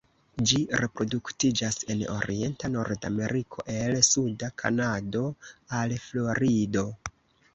[0.51, 5.23] Ĝi reproduktiĝas en orienta Nordameriko el suda Kanado
[5.81, 6.87] al Florido.